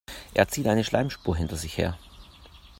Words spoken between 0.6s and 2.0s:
eine Schleimspur hinter sich her.